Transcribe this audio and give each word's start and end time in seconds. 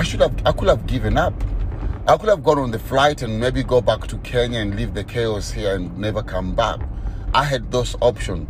I 0.00 0.02
should 0.02 0.20
have, 0.20 0.34
I 0.46 0.52
could 0.52 0.68
have 0.68 0.86
given 0.86 1.18
up. 1.18 1.34
I 2.08 2.16
could 2.16 2.30
have 2.30 2.42
gone 2.42 2.58
on 2.58 2.70
the 2.70 2.78
flight 2.78 3.20
and 3.20 3.38
maybe 3.38 3.62
go 3.62 3.82
back 3.82 4.06
to 4.06 4.16
Kenya 4.20 4.60
and 4.60 4.74
leave 4.74 4.94
the 4.94 5.04
chaos 5.04 5.50
here 5.50 5.74
and 5.74 5.94
never 5.98 6.22
come 6.22 6.54
back. 6.54 6.80
I 7.34 7.44
had 7.44 7.70
those 7.70 7.94
options. 8.00 8.48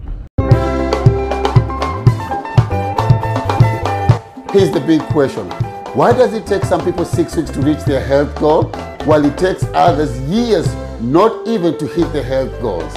Here's 4.53 4.71
the 4.71 4.81
big 4.87 5.01
question. 5.09 5.51
Why 5.99 6.13
does 6.13 6.35
it 6.35 6.47
take 6.47 6.63
some 6.63 6.85
people 6.85 7.05
six 7.05 7.35
weeks 7.35 7.51
to 7.51 7.61
reach 7.63 7.83
their 7.83 8.01
health 8.01 8.33
goal, 8.39 8.67
while 9.03 9.25
it 9.25 9.37
takes 9.37 9.65
others 9.75 10.17
years 10.31 10.73
not 11.01 11.49
even 11.49 11.77
to 11.79 11.89
hit 11.89 12.13
their 12.13 12.23
health 12.23 12.53
goals? 12.63 12.95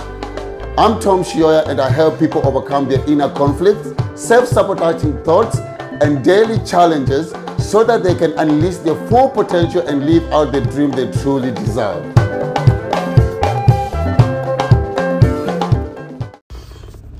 I'm 0.77 0.99
Tom 0.99 1.23
Shioya 1.23 1.67
and 1.69 1.81
I 1.81 1.89
help 1.89 2.19
people 2.19 2.45
overcome 2.45 2.87
their 2.87 3.03
inner 3.09 3.33
conflicts, 3.33 3.89
self-sabotaging 4.13 5.23
thoughts, 5.23 5.57
and 6.03 6.23
daily 6.23 6.63
challenges 6.63 7.33
so 7.63 7.83
that 7.83 8.03
they 8.03 8.13
can 8.13 8.33
unleash 8.33 8.75
their 8.77 8.95
full 9.07 9.29
potential 9.29 9.87
and 9.87 10.05
live 10.05 10.23
out 10.33 10.51
the 10.51 10.61
dream 10.61 10.91
they 10.91 11.09
truly 11.23 11.51
deserve. 11.51 12.03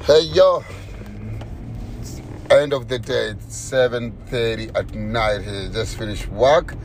Hey 0.04 0.22
yo, 0.34 0.64
end 2.52 2.74
of 2.74 2.90
the 2.90 3.00
day, 3.00 3.30
it's 3.30 3.72
7.30 3.72 4.78
at 4.78 4.94
night 4.94 5.42
here, 5.44 5.70
just 5.72 5.98
finished 5.98 6.28
work 6.28 6.76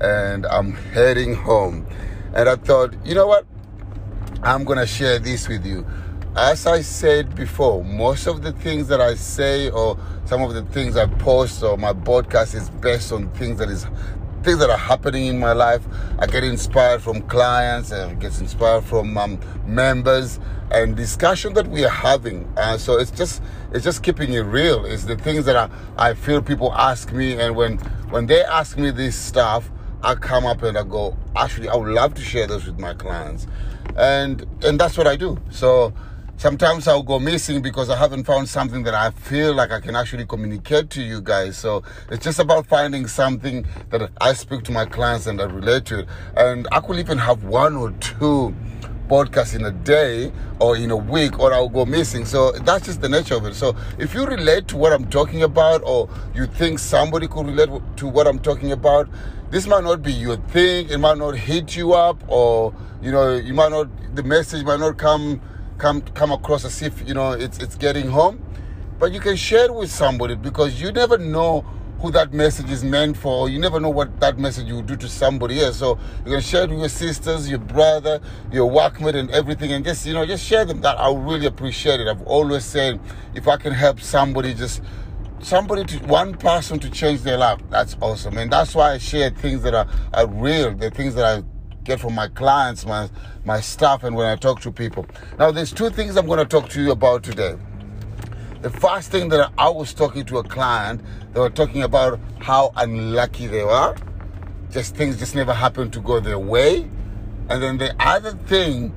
and 0.00 0.46
I'm 0.46 0.72
heading 0.72 1.34
home. 1.34 1.86
And 2.34 2.48
I 2.48 2.56
thought, 2.56 2.94
you 3.04 3.14
know 3.14 3.26
what, 3.26 3.44
I'm 4.44 4.64
gonna 4.64 4.86
share 4.86 5.18
this 5.18 5.48
with 5.48 5.66
you. 5.66 5.84
As 6.34 6.66
I 6.66 6.80
said 6.80 7.34
before, 7.34 7.84
most 7.84 8.26
of 8.26 8.40
the 8.40 8.52
things 8.52 8.88
that 8.88 9.02
I 9.02 9.16
say 9.16 9.68
or 9.68 9.98
some 10.24 10.40
of 10.40 10.54
the 10.54 10.62
things 10.62 10.96
I 10.96 11.04
post 11.04 11.62
or 11.62 11.76
my 11.76 11.92
podcast 11.92 12.54
is 12.54 12.70
based 12.70 13.12
on 13.12 13.28
things 13.32 13.58
that 13.58 13.68
is 13.68 13.84
things 14.42 14.58
that 14.58 14.70
are 14.70 14.78
happening 14.78 15.26
in 15.26 15.38
my 15.38 15.52
life. 15.52 15.86
I 16.18 16.26
get 16.26 16.42
inspired 16.42 17.02
from 17.02 17.20
clients, 17.28 17.92
and 17.92 18.12
I 18.12 18.14
get 18.14 18.40
inspired 18.40 18.84
from 18.84 19.14
um, 19.18 19.38
members, 19.66 20.40
and 20.70 20.96
discussion 20.96 21.52
that 21.52 21.66
we 21.66 21.84
are 21.84 21.90
having. 21.90 22.50
Uh, 22.56 22.78
so 22.78 22.98
it's 22.98 23.10
just 23.10 23.42
it's 23.74 23.84
just 23.84 24.02
keeping 24.02 24.32
it 24.32 24.40
real. 24.40 24.86
It's 24.86 25.04
the 25.04 25.16
things 25.16 25.44
that 25.44 25.56
I, 25.56 25.68
I 25.98 26.14
feel 26.14 26.40
people 26.40 26.72
ask 26.72 27.12
me, 27.12 27.38
and 27.38 27.54
when 27.54 27.76
when 28.08 28.24
they 28.24 28.42
ask 28.42 28.78
me 28.78 28.90
this 28.90 29.16
stuff, 29.16 29.70
I 30.02 30.14
come 30.14 30.46
up 30.46 30.62
and 30.62 30.78
I 30.78 30.82
go, 30.84 31.14
actually, 31.36 31.68
I 31.68 31.76
would 31.76 31.90
love 31.90 32.14
to 32.14 32.22
share 32.22 32.46
this 32.46 32.64
with 32.64 32.78
my 32.78 32.94
clients, 32.94 33.46
and 33.96 34.46
and 34.64 34.80
that's 34.80 34.96
what 34.96 35.06
I 35.06 35.16
do. 35.16 35.38
So 35.50 35.92
sometimes 36.36 36.88
I'll 36.88 37.02
go 37.02 37.18
missing 37.18 37.62
because 37.62 37.90
I 37.90 37.96
haven't 37.96 38.24
found 38.24 38.48
something 38.48 38.82
that 38.84 38.94
I 38.94 39.10
feel 39.10 39.54
like 39.54 39.70
I 39.70 39.80
can 39.80 39.94
actually 39.94 40.26
communicate 40.26 40.90
to 40.90 41.02
you 41.02 41.20
guys. 41.20 41.56
So 41.56 41.82
it's 42.10 42.24
just 42.24 42.38
about 42.38 42.66
finding 42.66 43.06
something 43.06 43.66
that 43.90 44.10
I 44.20 44.32
speak 44.32 44.64
to 44.64 44.72
my 44.72 44.84
clients 44.84 45.26
and 45.26 45.40
I 45.40 45.44
relate 45.44 45.84
to 45.86 46.00
it. 46.00 46.08
And 46.36 46.66
I 46.72 46.80
could 46.80 46.98
even 46.98 47.18
have 47.18 47.44
one 47.44 47.76
or 47.76 47.92
two 47.92 48.54
podcasts 49.08 49.54
in 49.54 49.64
a 49.64 49.70
day 49.70 50.32
or 50.58 50.76
in 50.76 50.90
a 50.90 50.96
week 50.96 51.38
or 51.38 51.52
I'll 51.52 51.68
go 51.68 51.84
missing. 51.84 52.24
So 52.24 52.52
that's 52.52 52.86
just 52.86 53.02
the 53.02 53.08
nature 53.08 53.34
of 53.34 53.44
it. 53.44 53.54
So 53.54 53.76
if 53.98 54.14
you 54.14 54.24
relate 54.24 54.68
to 54.68 54.76
what 54.76 54.92
I'm 54.92 55.08
talking 55.10 55.42
about 55.42 55.82
or 55.84 56.08
you 56.34 56.46
think 56.46 56.78
somebody 56.78 57.28
could 57.28 57.46
relate 57.46 57.68
to 57.96 58.08
what 58.08 58.26
I'm 58.26 58.38
talking 58.38 58.72
about, 58.72 59.08
this 59.50 59.66
might 59.66 59.84
not 59.84 60.02
be 60.02 60.12
your 60.12 60.36
thing. 60.36 60.88
It 60.88 60.98
might 60.98 61.18
not 61.18 61.36
hit 61.36 61.76
you 61.76 61.92
up 61.92 62.22
or, 62.26 62.74
you 63.02 63.12
know, 63.12 63.34
you 63.36 63.52
might 63.52 63.70
not, 63.70 63.88
the 64.16 64.22
message 64.22 64.64
might 64.64 64.80
not 64.80 64.96
come 64.96 65.42
come 65.82 66.00
come 66.14 66.30
across 66.30 66.64
as 66.64 66.80
if 66.80 67.06
you 67.06 67.12
know 67.12 67.32
it's 67.32 67.58
it's 67.58 67.74
getting 67.74 68.08
home. 68.08 68.40
But 69.00 69.12
you 69.12 69.18
can 69.18 69.34
share 69.34 69.64
it 69.64 69.74
with 69.74 69.90
somebody 69.90 70.36
because 70.36 70.80
you 70.80 70.92
never 70.92 71.18
know 71.18 71.62
who 71.98 72.12
that 72.12 72.32
message 72.32 72.70
is 72.70 72.84
meant 72.84 73.16
for. 73.16 73.48
You 73.48 73.58
never 73.58 73.80
know 73.80 73.90
what 73.90 74.20
that 74.20 74.38
message 74.38 74.70
will 74.70 74.82
do 74.82 74.94
to 74.96 75.08
somebody 75.08 75.60
else. 75.60 75.78
So 75.78 75.98
you 76.24 76.32
can 76.32 76.40
share 76.40 76.64
it 76.64 76.70
with 76.70 76.78
your 76.78 76.88
sisters 76.88 77.50
your 77.50 77.58
brother 77.58 78.20
your 78.52 78.70
workmate 78.70 79.16
and 79.16 79.28
everything 79.32 79.72
and 79.72 79.84
just 79.84 80.06
you 80.06 80.14
know 80.14 80.24
just 80.24 80.44
share 80.44 80.64
them 80.64 80.80
that 80.82 80.98
i 81.00 81.12
really 81.12 81.46
appreciate 81.46 81.98
it. 82.00 82.06
I've 82.06 82.22
always 82.22 82.64
said 82.64 83.00
if 83.34 83.48
i 83.48 83.56
can 83.56 83.72
help 83.72 84.00
somebody 84.00 84.54
just 84.54 84.82
somebody 85.40 85.84
to 85.84 85.96
one 86.06 86.34
person 86.34 86.78
to 86.78 86.88
change 86.90 87.22
their 87.22 87.38
life 87.38 87.60
that's 87.70 87.96
awesome. 88.00 88.38
And 88.38 88.52
that's 88.52 88.72
why 88.76 88.92
i 88.92 88.98
share 88.98 89.30
things 89.30 89.62
that 89.62 89.74
are, 89.74 89.88
are 90.14 90.28
real 90.28 90.72
the 90.76 90.90
things 90.92 91.16
that 91.16 91.24
i 91.24 91.42
get 91.84 92.00
from 92.00 92.14
my 92.14 92.28
clients, 92.28 92.86
my 92.86 93.08
my 93.44 93.60
staff, 93.60 94.04
and 94.04 94.14
when 94.14 94.26
I 94.26 94.36
talk 94.36 94.60
to 94.60 94.72
people. 94.72 95.06
Now, 95.38 95.50
there's 95.50 95.72
two 95.72 95.90
things 95.90 96.16
I'm 96.16 96.26
going 96.26 96.38
to 96.38 96.44
talk 96.44 96.68
to 96.70 96.82
you 96.82 96.92
about 96.92 97.22
today. 97.22 97.56
The 98.60 98.70
first 98.70 99.10
thing 99.10 99.28
that 99.30 99.52
I 99.58 99.68
was 99.68 99.92
talking 99.92 100.24
to 100.26 100.38
a 100.38 100.44
client, 100.44 101.00
they 101.32 101.40
were 101.40 101.50
talking 101.50 101.82
about 101.82 102.20
how 102.40 102.72
unlucky 102.76 103.48
they 103.48 103.64
were. 103.64 103.96
Just 104.70 104.94
things 104.94 105.18
just 105.18 105.34
never 105.34 105.52
happened 105.52 105.92
to 105.94 106.00
go 106.00 106.20
their 106.20 106.38
way. 106.38 106.88
And 107.48 107.62
then 107.62 107.78
the 107.78 107.94
other 107.98 108.32
thing 108.32 108.94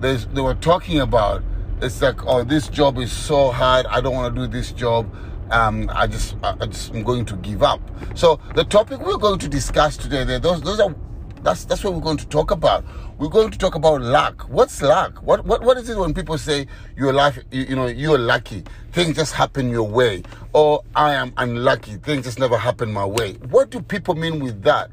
they, 0.00 0.16
they 0.16 0.40
were 0.40 0.56
talking 0.56 0.98
about, 0.98 1.44
it's 1.80 2.02
like, 2.02 2.26
oh, 2.26 2.42
this 2.42 2.68
job 2.68 2.98
is 2.98 3.12
so 3.12 3.52
hard. 3.52 3.86
I 3.86 4.00
don't 4.00 4.14
want 4.14 4.34
to 4.34 4.40
do 4.40 4.48
this 4.48 4.72
job. 4.72 5.14
Um, 5.50 5.88
I 5.94 6.08
just, 6.08 6.36
I 6.42 6.66
just, 6.66 6.92
I'm 6.92 7.04
going 7.04 7.24
to 7.26 7.36
give 7.36 7.62
up. 7.62 7.80
So 8.14 8.40
the 8.56 8.64
topic 8.64 8.98
we're 9.00 9.18
going 9.18 9.38
to 9.38 9.48
discuss 9.48 9.96
today, 9.96 10.24
those, 10.38 10.60
those 10.62 10.80
are 10.80 10.94
that's 11.44 11.64
that's 11.66 11.84
what 11.84 11.92
we're 11.92 12.00
going 12.00 12.16
to 12.16 12.26
talk 12.26 12.50
about. 12.50 12.84
We're 13.18 13.28
going 13.28 13.50
to 13.50 13.58
talk 13.58 13.74
about 13.74 14.00
luck. 14.00 14.48
What's 14.48 14.80
luck? 14.82 15.18
What 15.22 15.44
what 15.44 15.62
what 15.62 15.76
is 15.76 15.88
it 15.88 15.96
when 15.96 16.14
people 16.14 16.38
say 16.38 16.66
you're 16.96 17.12
life 17.12 17.38
you, 17.50 17.64
you 17.64 17.76
know 17.76 17.86
you're 17.86 18.18
lucky, 18.18 18.64
things 18.92 19.16
just 19.16 19.34
happen 19.34 19.68
your 19.68 19.86
way, 19.86 20.22
or 20.54 20.82
I 20.96 21.14
am 21.14 21.32
unlucky, 21.36 21.96
things 21.96 22.24
just 22.24 22.38
never 22.38 22.56
happen 22.56 22.92
my 22.92 23.04
way. 23.04 23.34
What 23.50 23.70
do 23.70 23.80
people 23.80 24.14
mean 24.14 24.42
with 24.42 24.62
that? 24.62 24.90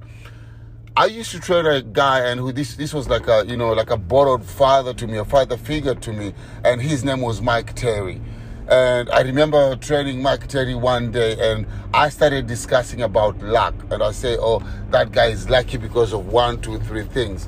I 0.97 1.06
used 1.06 1.31
to 1.31 1.40
train 1.40 1.66
a 1.66 1.81
guy, 1.81 2.19
and 2.19 2.40
who 2.40 2.51
this 2.51 2.75
this 2.75 2.94
was 2.94 3.07
like 3.07 3.28
a 3.28 3.45
you 3.47 3.56
know 3.56 3.72
like 3.72 3.90
a 3.90 3.97
borrowed 3.97 4.44
father 4.44 4.94
to 4.94 5.07
me, 5.07 5.17
a 5.17 5.25
father 5.25 5.56
figure 5.56 5.95
to 5.95 6.11
me, 6.11 6.34
and 6.66 6.81
his 6.81 7.06
name 7.06 7.22
was 7.22 7.41
Mike 7.41 7.73
Terry. 7.75 8.22
And 8.67 9.09
I 9.09 9.22
remember 9.22 9.75
training 9.75 10.22
Mike 10.22 10.47
Terry 10.47 10.75
one 10.75 11.11
day, 11.11 11.35
and 11.39 11.66
I 11.94 12.09
started 12.09 12.47
discussing 12.47 13.01
about 13.01 13.41
luck. 13.41 13.73
And 13.89 14.01
I 14.01 14.11
say, 14.11 14.38
oh, 14.39 14.61
that 14.91 15.11
guy 15.11 15.27
is 15.27 15.49
lucky 15.49 15.77
because 15.77 16.13
of 16.13 16.27
one, 16.27 16.61
two, 16.61 16.79
three 16.79 17.03
things. 17.03 17.47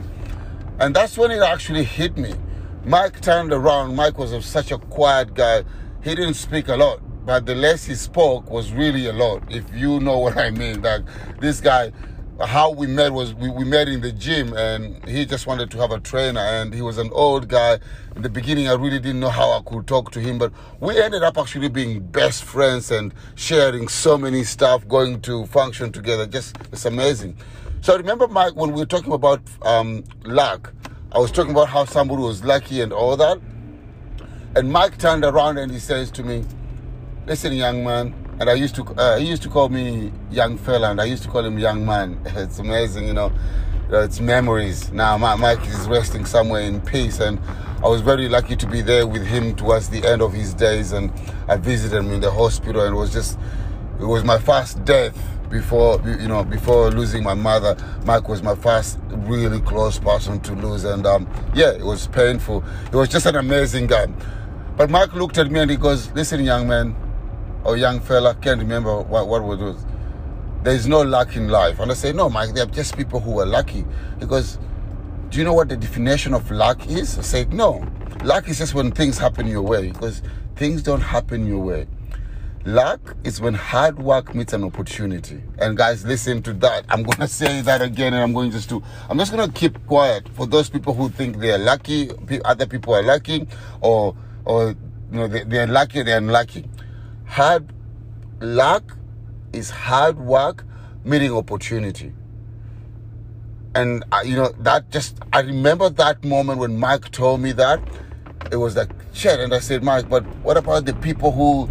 And 0.80 0.96
that's 0.96 1.18
when 1.18 1.32
it 1.32 1.42
actually 1.42 1.84
hit 1.84 2.18
me. 2.18 2.34
Mike 2.86 3.22
turned 3.22 3.54
around. 3.54 3.96
Mike 3.96 4.18
was 4.18 4.46
such 4.46 4.72
a 4.72 4.78
quiet 4.78 5.34
guy. 5.34 5.64
He 6.04 6.16
didn't 6.16 6.34
speak 6.34 6.68
a 6.68 6.76
lot, 6.76 7.00
but 7.26 7.46
the 7.46 7.56
less 7.56 7.86
he 7.86 7.96
spoke 7.96 8.50
was 8.50 8.74
really 8.74 9.08
a 9.08 9.14
lot. 9.14 9.44
If 9.50 9.74
you 9.74 10.00
know 10.02 10.18
what 10.26 10.38
I 10.38 10.50
mean, 10.50 10.82
like 10.82 11.04
this 11.40 11.62
guy 11.62 11.94
how 12.46 12.72
we 12.72 12.88
met 12.88 13.14
was 13.14 13.34
we, 13.34 13.50
we 13.50 13.64
met 13.64 13.88
in 13.88 14.02
the 14.02 14.12
gym 14.12 14.54
and 14.54 15.04
he 15.08 15.26
just 15.26 15.48
wanted 15.48 15.70
to 15.72 15.78
have 15.78 15.92
a 15.92 16.00
trainer 16.00 16.40
and 16.40 16.74
he 16.74 16.82
was 16.82 16.98
an 16.98 17.10
old 17.14 17.48
guy. 17.48 17.80
In 18.16 18.22
the 18.22 18.30
beginning 18.30 18.68
i 18.68 18.74
really 18.74 19.00
didn't 19.00 19.20
know 19.20 19.30
how 19.30 19.52
i 19.52 19.62
could 19.66 19.88
talk 19.88 20.12
to 20.12 20.20
him 20.20 20.38
but 20.38 20.52
we 20.80 21.00
ended 21.02 21.24
up 21.24 21.38
actually 21.38 21.70
being 21.70 22.00
best 22.00 22.44
friends 22.44 22.92
and 22.92 23.14
sharing 23.36 23.88
so 23.88 24.18
many 24.18 24.44
stuff 24.44 24.88
going 24.88 25.22
to 25.22 25.46
function 25.48 25.92
together. 25.92 26.26
Just 26.26 26.58
it's 26.72 26.86
amazing. 26.86 27.38
So 27.82 27.98
remember 27.98 28.28
mike 28.28 28.56
when 28.56 28.72
we 28.72 28.80
were 28.82 28.88
talking 28.88 29.14
about 29.14 29.42
um, 29.62 30.04
luck 30.26 30.74
i 31.12 31.20
was 31.20 31.32
talking 31.32 31.52
about 31.52 31.70
how 31.70 31.86
somebody 31.86 32.22
was 32.22 32.44
lucky 32.44 32.82
and 32.82 32.92
all 32.92 33.16
that. 33.18 33.40
And 34.56 34.72
mike 34.72 34.98
turned 34.98 35.24
around 35.24 35.58
and 35.58 35.72
he 35.72 35.80
says 35.80 36.12
to 36.12 36.24
me 36.24 36.46
listen 37.26 37.54
young 37.54 37.84
man 37.84 38.23
and 38.40 38.50
I 38.50 38.54
used 38.54 38.76
to 38.76 38.84
uh, 38.84 39.18
he 39.18 39.28
used 39.28 39.44
to 39.44 39.50
call 39.50 39.70
me 39.70 40.12
young 40.32 40.58
fella, 40.58 40.92
and 40.92 41.00
I 41.00 41.06
used 41.06 41.24
to 41.24 41.30
call 41.30 41.46
him 41.46 41.58
young 41.58 41.86
man. 41.86 42.20
It's 42.26 42.60
amazing, 42.60 43.08
you 43.08 43.14
know. 43.14 43.32
It's 43.90 44.20
memories. 44.20 44.92
Now 44.92 45.18
Mike 45.18 45.66
is 45.68 45.88
resting 45.88 46.26
somewhere 46.26 46.62
in 46.62 46.82
peace, 46.82 47.20
and 47.20 47.40
I 47.84 47.88
was 47.88 48.02
very 48.02 48.30
lucky 48.30 48.56
to 48.56 48.66
be 48.66 48.82
there 48.82 49.06
with 49.06 49.26
him 49.26 49.56
towards 49.56 49.90
the 49.90 50.06
end 50.06 50.22
of 50.22 50.34
his 50.34 50.54
days, 50.54 50.94
and 50.94 51.12
I 51.48 51.58
visited 51.58 51.98
him 51.98 52.12
in 52.12 52.22
the 52.22 52.32
hospital, 52.32 52.82
and 52.82 52.96
it 52.96 52.98
was 52.98 53.12
just 53.12 53.38
it 54.00 54.06
was 54.06 54.24
my 54.24 54.40
first 54.40 54.84
death 54.84 55.18
before 55.50 56.02
you 56.06 56.28
know 56.28 56.44
before 56.44 56.90
losing 56.92 57.24
my 57.24 57.36
mother. 57.36 57.78
Mike 58.06 58.28
was 58.28 58.42
my 58.42 58.56
first 58.56 59.00
really 59.28 59.62
close 59.62 60.00
person 60.00 60.40
to 60.40 60.54
lose, 60.54 60.86
and 60.86 61.06
um, 61.06 61.28
yeah, 61.54 61.72
it 61.72 61.84
was 61.84 62.08
painful. 62.08 62.64
It 62.88 62.96
was 62.96 63.10
just 63.10 63.26
an 63.26 63.36
amazing 63.36 63.88
guy. 63.88 64.08
But 64.76 64.90
Mike 64.90 65.14
looked 65.14 65.38
at 65.38 65.52
me 65.52 65.60
and 65.60 65.70
he 65.70 65.78
goes, 65.78 66.12
"Listen, 66.14 66.44
young 66.44 66.68
man." 66.68 66.96
Or 67.64 67.78
young 67.78 68.00
fella, 68.00 68.36
can't 68.36 68.60
remember 68.60 69.02
what, 69.02 69.28
what 69.28 69.44
was 69.44 69.76
it. 69.76 69.86
There's 70.64 70.88
no 70.88 71.02
luck 71.02 71.36
in 71.36 71.50
life. 71.50 71.80
And 71.80 71.92
I 71.92 71.94
say, 71.94 72.14
no, 72.14 72.30
Mike, 72.30 72.54
there 72.54 72.64
are 72.64 72.72
just 72.72 72.96
people 72.96 73.20
who 73.20 73.40
are 73.40 73.46
lucky. 73.46 73.86
Because 74.20 74.58
do 75.30 75.38
you 75.38 75.44
know 75.44 75.54
what 75.54 75.70
the 75.70 75.78
definition 75.78 76.34
of 76.34 76.50
luck 76.52 76.88
is? 76.88 77.18
I 77.18 77.22
said, 77.22 77.54
no. 77.54 77.86
Luck 78.24 78.48
is 78.48 78.60
just 78.60 78.74
when 78.74 78.92
things 78.92 79.18
happen 79.18 79.48
your 79.48 79.62
way. 79.62 79.92
Because 79.92 80.22
things 80.56 80.82
don't 80.82 81.02
happen 81.02 81.46
your 81.46 81.60
way. 81.60 81.88
Luck 82.66 83.18
is 83.26 83.42
when 83.42 83.54
hard 83.54 84.00
work 84.00 84.34
meets 84.34 84.54
an 84.54 84.64
opportunity. 84.64 85.44
And 85.60 85.76
guys, 85.76 86.06
listen 86.06 86.42
to 86.44 86.54
that. 86.54 86.86
I'm 86.88 87.04
going 87.10 87.18
to 87.18 87.28
say 87.28 87.60
that 87.62 87.82
again 87.82 88.14
and 88.14 88.24
I'm 88.24 88.32
going 88.32 88.52
just 88.52 88.70
to, 88.70 88.82
I'm 89.10 89.18
just 89.18 89.34
going 89.34 89.46
to 89.46 89.54
keep 89.54 89.86
quiet 89.86 90.30
for 90.30 90.48
those 90.48 90.70
people 90.70 90.94
who 90.94 91.10
think 91.10 91.40
they're 91.40 91.58
lucky, 91.58 92.10
other 92.46 92.66
people 92.66 92.96
are 92.96 93.04
lucky, 93.04 93.48
or, 93.82 94.16
or, 94.46 94.70
you 94.70 94.76
know, 95.12 95.28
they, 95.28 95.44
they're 95.44 95.68
lucky, 95.68 96.04
they're 96.04 96.20
unlucky. 96.20 96.66
Hard 97.26 97.74
luck 98.40 98.98
is 99.54 99.70
hard 99.70 100.18
work 100.18 100.66
meeting 101.04 101.32
opportunity. 101.32 102.14
And 103.76 104.04
I, 104.12 104.22
you 104.24 104.36
know 104.36 104.54
that 104.60 104.92
just 104.92 105.18
I 105.32 105.40
remember 105.40 105.90
that 105.90 106.24
moment 106.24 106.60
when 106.60 106.80
Mike 106.80 107.10
told 107.12 107.42
me 107.42 107.54
that 107.54 107.80
it 108.52 108.58
was 108.58 108.76
like 108.76 108.92
shit, 109.14 109.40
and 109.40 109.54
I 109.54 109.60
said, 109.60 109.84
Mike, 109.84 110.10
but 110.10 110.24
what 110.44 110.58
about 110.58 110.86
the 110.86 110.94
people 110.96 111.32
who 111.32 111.66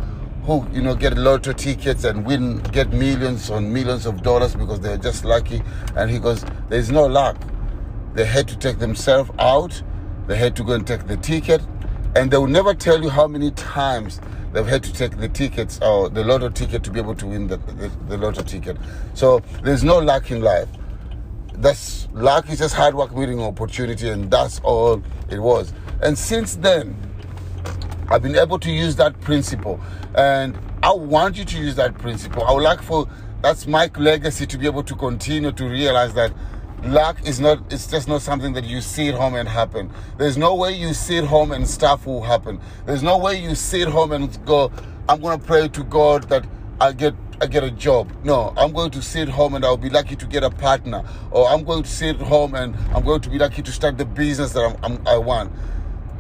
who 0.44 0.66
you 0.72 0.82
know 0.82 0.96
get 0.96 1.16
lotto 1.16 1.52
tickets 1.52 2.02
and 2.02 2.26
win 2.26 2.58
get 2.72 2.92
millions 2.92 3.50
on 3.50 3.72
millions 3.72 4.06
of 4.06 4.22
dollars 4.22 4.56
because 4.56 4.80
they're 4.80 4.96
just 4.96 5.24
lucky? 5.24 5.62
And 5.94 6.10
he 6.10 6.18
goes, 6.18 6.44
there's 6.68 6.90
no 6.90 7.06
luck. 7.06 7.36
They 8.14 8.24
had 8.24 8.48
to 8.48 8.58
take 8.58 8.78
themselves 8.78 9.30
out. 9.38 9.80
They 10.26 10.36
had 10.36 10.56
to 10.56 10.64
go 10.64 10.72
and 10.72 10.84
take 10.86 11.06
the 11.06 11.16
ticket, 11.16 11.62
and 12.16 12.30
they 12.30 12.36
will 12.36 12.48
never 12.48 12.74
tell 12.74 13.00
you 13.00 13.10
how 13.10 13.28
many 13.28 13.52
times 13.52 14.20
they've 14.52 14.66
had 14.66 14.82
to 14.84 14.92
take 14.92 15.18
the 15.18 15.28
tickets 15.28 15.78
or 15.82 16.08
the 16.08 16.24
lotto 16.24 16.48
ticket 16.48 16.82
to 16.84 16.90
be 16.90 17.00
able 17.00 17.14
to 17.14 17.26
win 17.26 17.46
the, 17.46 17.56
the, 17.56 17.90
the 18.08 18.18
lotto 18.18 18.42
ticket. 18.42 18.76
So 19.14 19.40
there's 19.62 19.84
no 19.84 19.98
luck 19.98 20.30
in 20.30 20.42
life. 20.42 20.68
That's 21.54 22.08
luck 22.12 22.50
is 22.50 22.58
just 22.58 22.74
hard 22.74 22.94
work 22.94 23.14
meeting 23.14 23.40
opportunity 23.40 24.08
and 24.08 24.30
that's 24.30 24.60
all 24.60 25.02
it 25.30 25.38
was. 25.38 25.72
And 26.02 26.18
since 26.18 26.56
then 26.56 26.96
i've 28.08 28.22
been 28.22 28.36
able 28.36 28.58
to 28.58 28.70
use 28.70 28.96
that 28.96 29.20
principle. 29.20 29.80
And 30.14 30.58
i 30.82 30.92
want 30.92 31.36
you 31.36 31.44
to 31.44 31.58
use 31.58 31.74
that 31.76 31.94
principle. 31.98 32.44
I 32.44 32.52
would 32.52 32.62
like 32.62 32.82
for 32.82 33.08
that's 33.42 33.66
my 33.66 33.90
legacy 33.96 34.46
to 34.46 34.58
be 34.58 34.66
able 34.66 34.84
to 34.84 34.94
continue 34.94 35.50
to 35.52 35.64
realize 35.64 36.14
that 36.14 36.32
luck 36.84 37.16
is 37.26 37.38
not 37.38 37.72
it's 37.72 37.86
just 37.86 38.08
not 38.08 38.20
something 38.20 38.52
that 38.52 38.64
you 38.64 38.80
sit 38.80 39.14
home 39.14 39.34
and 39.34 39.48
happen 39.48 39.90
there's 40.18 40.36
no 40.36 40.54
way 40.54 40.72
you 40.72 40.92
sit 40.92 41.24
home 41.24 41.52
and 41.52 41.68
stuff 41.68 42.06
will 42.06 42.22
happen 42.22 42.60
there's 42.86 43.02
no 43.02 43.16
way 43.18 43.40
you 43.40 43.54
sit 43.54 43.88
home 43.88 44.12
and 44.12 44.44
go 44.44 44.70
i'm 45.08 45.20
going 45.20 45.38
to 45.38 45.46
pray 45.46 45.68
to 45.68 45.84
god 45.84 46.28
that 46.28 46.44
i 46.80 46.92
get 46.92 47.14
I 47.42 47.46
get 47.46 47.64
a 47.64 47.72
job. 47.72 48.12
No, 48.22 48.54
I'm 48.56 48.72
going 48.72 48.92
to 48.92 49.02
sit 49.02 49.28
home 49.28 49.54
and 49.54 49.64
I'll 49.64 49.76
be 49.76 49.90
lucky 49.90 50.14
to 50.14 50.26
get 50.26 50.44
a 50.44 50.50
partner. 50.50 51.02
Or 51.32 51.48
I'm 51.48 51.64
going 51.64 51.82
to 51.82 51.88
sit 51.88 52.14
home 52.14 52.54
and 52.54 52.76
I'm 52.94 53.02
going 53.02 53.20
to 53.22 53.28
be 53.28 53.36
lucky 53.36 53.62
to 53.62 53.72
start 53.72 53.98
the 53.98 54.04
business 54.04 54.52
that 54.52 54.60
I'm, 54.60 54.76
I'm, 54.84 55.08
i 55.08 55.16
want. 55.16 55.52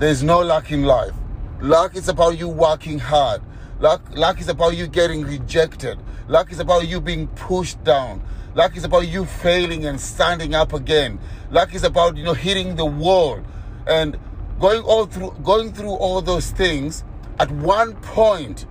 There's 0.00 0.24
no 0.24 0.40
luck 0.40 0.72
in 0.72 0.82
life. 0.82 1.12
Luck 1.60 1.94
is 1.94 2.08
about 2.08 2.38
you 2.38 2.48
working 2.48 2.98
hard. 2.98 3.40
Luck, 3.78 4.02
luck 4.16 4.40
is 4.40 4.48
about 4.48 4.76
you 4.76 4.88
getting 4.88 5.22
rejected. 5.22 5.96
Luck 6.26 6.50
is 6.50 6.58
about 6.58 6.88
you 6.88 7.00
being 7.00 7.28
pushed 7.28 7.84
down. 7.84 8.20
Luck 8.54 8.76
is 8.76 8.84
about 8.84 9.08
you 9.08 9.24
failing 9.24 9.86
and 9.86 9.98
standing 9.98 10.54
up 10.54 10.74
again. 10.74 11.18
Luck 11.50 11.74
is 11.74 11.84
about 11.84 12.18
you 12.18 12.24
know 12.24 12.34
hitting 12.34 12.76
the 12.76 12.84
wall 12.84 13.40
and 13.86 14.18
going 14.60 14.82
all 14.82 15.06
through 15.06 15.34
going 15.42 15.72
through 15.72 15.92
all 15.92 16.20
those 16.20 16.50
things. 16.50 17.02
At 17.38 17.50
one 17.50 17.94
point, 17.96 18.66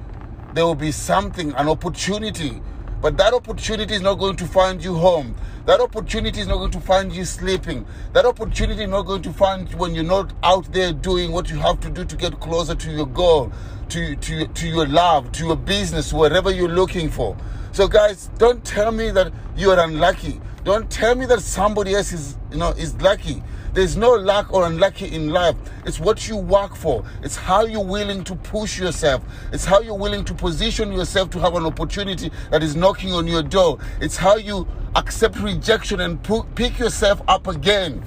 there 0.54 0.66
will 0.66 0.75
be 0.75 0.92
something, 0.92 1.54
an 1.54 1.68
opportunity. 1.68 2.62
But 3.01 3.18
that 3.18 3.33
opportunity 3.33 3.95
is 3.95 4.01
not 4.01 4.19
going 4.19 4.36
to 4.36 4.45
find 4.45 4.83
you 4.83 4.94
home. 4.94 5.36
That 5.66 5.81
opportunity 5.81 6.42
is 6.42 6.48
not 6.48 6.57
going 6.57 6.72
to 6.72 6.80
find 6.80 7.12
you 7.12 7.25
sleeping. 7.25 7.88
That 8.13 8.25
opportunity 8.25 8.84
is 8.84 8.89
not 8.89 9.07
going 9.07 9.24
to 9.24 9.34
find 9.34 9.74
when 9.74 9.95
you're 9.95 10.04
not 10.04 10.31
out 10.44 10.72
there 10.72 10.94
doing 10.94 11.31
what 11.31 11.50
you 11.50 11.57
have 11.57 11.80
to 11.80 11.89
do 11.89 12.06
to 12.06 12.16
get 12.16 12.39
closer 12.39 12.75
to 12.75 12.92
your 12.92 13.07
goal, 13.07 13.51
to, 13.89 14.16
to, 14.16 14.45
to 14.45 14.68
your 14.68 14.86
love, 14.86 15.31
to 15.31 15.48
your 15.48 15.56
business, 15.56 16.13
whatever 16.13 16.51
you're 16.51 16.69
looking 16.69 17.10
for. 17.10 17.36
So 17.73 17.88
guys, 17.88 18.29
don't 18.38 18.63
tell 18.65 18.91
me 18.91 19.12
that 19.12 19.31
you 19.56 19.71
are 19.71 19.79
unlucky. 19.79 20.41
Don't 20.65 20.91
tell 20.91 21.15
me 21.15 21.25
that 21.27 21.39
somebody 21.39 21.95
else 21.95 22.12
is, 22.12 22.38
you 22.51 22.57
know, 22.57 22.71
is 22.71 22.94
lucky. 23.01 23.41
There's 23.73 23.95
no 23.95 24.12
luck 24.12 24.53
or 24.53 24.65
unlucky 24.65 25.07
in 25.15 25.29
life. 25.29 25.56
It's 25.85 25.97
what 25.97 26.27
you 26.27 26.35
work 26.35 26.75
for. 26.75 27.06
It's 27.23 27.38
how 27.38 27.63
you're 27.63 27.83
willing 27.83 28.25
to 28.25 28.35
push 28.35 28.77
yourself. 28.77 29.23
It's 29.53 29.63
how 29.63 29.79
you're 29.79 29.97
willing 29.97 30.25
to 30.25 30.33
position 30.33 30.91
yourself 30.91 31.29
to 31.29 31.39
have 31.39 31.56
an 31.56 31.65
opportunity 31.65 32.29
that 32.50 32.62
is 32.62 32.75
knocking 32.75 33.13
on 33.13 33.25
your 33.25 33.41
door. 33.41 33.79
It's 34.01 34.17
how 34.17 34.35
you 34.35 34.67
accept 34.97 35.39
rejection 35.39 36.01
and 36.01 36.21
pick 36.56 36.77
yourself 36.77 37.21
up 37.29 37.47
again. 37.47 38.03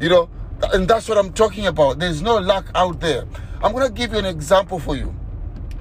You 0.00 0.08
know, 0.08 0.30
and 0.72 0.88
that's 0.88 1.08
what 1.08 1.18
I'm 1.18 1.32
talking 1.32 1.68
about. 1.68 2.00
There's 2.00 2.20
no 2.20 2.38
luck 2.38 2.68
out 2.74 2.98
there. 2.98 3.26
I'm 3.62 3.70
going 3.72 3.86
to 3.86 3.92
give 3.92 4.12
you 4.12 4.18
an 4.18 4.26
example 4.26 4.80
for 4.80 4.96
you. 4.96 5.14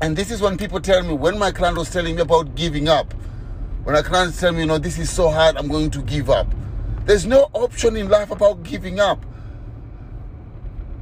And 0.01 0.15
this 0.15 0.29
is 0.29 0.41
when 0.41 0.57
people 0.57 0.79
tell 0.79 1.01
me, 1.01 1.15
when 1.15 1.39
my 1.39 1.51
client 1.51 1.77
was 1.77 1.89
telling 1.89 2.15
me 2.15 2.21
about 2.21 2.53
giving 2.53 2.88
up, 2.88 3.13
when 3.83 3.95
a 3.95 4.03
client 4.03 4.38
tell 4.38 4.53
me, 4.53 4.62
you 4.62 4.65
know, 4.65 4.77
this 4.77 4.97
is 4.97 5.09
so 5.09 5.30
hard, 5.30 5.57
I'm 5.57 5.68
going 5.68 5.91
to 5.91 6.01
give 6.01 6.30
up. 6.30 6.47
There's 7.06 7.25
no 7.25 7.50
option 7.53 7.97
in 7.97 8.07
life 8.07 8.31
about 8.31 8.63
giving 8.63 9.00
up. 9.00 9.25